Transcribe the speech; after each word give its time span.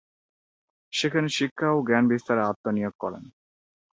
সেখানে 0.93 1.27
শিক্ষা 1.37 1.67
ও 1.71 1.77
জ্ঞান 1.87 2.03
বিস্তারে 2.11 2.41
আত্মনিয়োগ 2.43 2.93
করেন। 2.99 3.23